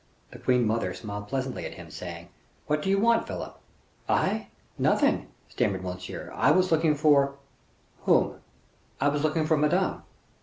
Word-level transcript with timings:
The 0.31 0.39
queen 0.39 0.65
mother 0.65 0.95
smiled 0.95 1.27
pleasantly 1.27 1.63
at 1.63 1.75
him, 1.75 1.91
saying, 1.91 2.29
"What 2.65 2.81
do 2.81 2.89
you 2.89 2.97
want, 2.97 3.27
Philip?" 3.27 3.55
"I? 4.09 4.47
nothing," 4.79 5.27
stammered 5.47 5.83
Monsieur. 5.83 6.31
"I 6.33 6.49
was 6.49 6.71
looking 6.71 6.95
for" 6.95 7.35
"Whom?" 8.05 8.39
"I 8.99 9.09
was 9.09 9.21
looking 9.23 9.45
for 9.45 9.57
Madame." 9.57 10.01